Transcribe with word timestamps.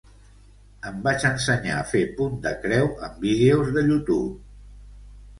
Em 0.91 0.95
vaig 1.07 1.25
ensenyar 1.27 1.75
a 1.81 1.83
fer 1.91 2.01
punt 2.19 2.39
de 2.45 2.53
creu 2.63 2.89
amb 3.09 3.19
vídeos 3.27 3.69
de 3.77 3.83
YouTube. 3.91 4.33